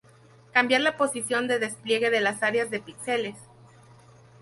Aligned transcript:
Cambiar 0.51 0.81
la 0.81 0.97
posición 0.97 1.47
de 1.47 1.59
despliegue 1.59 2.09
de 2.09 2.21
las 2.21 2.41
áreas 2.41 2.71
de 2.71 2.79
píxeles. 2.79 3.37